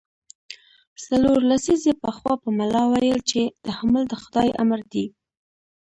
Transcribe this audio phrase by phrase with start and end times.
[1.05, 5.05] څلور لسیزې پخوا به ملا ویل چې تحمل د خدای امر دی.